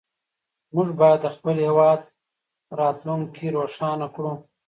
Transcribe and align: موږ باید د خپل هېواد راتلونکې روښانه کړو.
موږ 0.73 0.87
باید 0.99 1.19
د 1.23 1.27
خپل 1.35 1.55
هېواد 1.65 2.01
راتلونکې 2.79 3.45
روښانه 3.57 4.07
کړو. 4.15 4.33